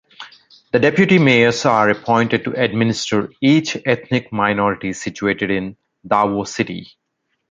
The 0.71 0.79
deputy 0.79 1.19
mayors 1.19 1.63
are 1.63 1.87
appointed 1.87 2.43
to 2.45 2.53
administer 2.59 3.29
each 3.39 3.77
ethnic 3.85 4.33
minorities 4.33 4.99
situated 4.99 5.51
in 5.51 5.77
Davao 6.07 6.43
City. 6.45 6.93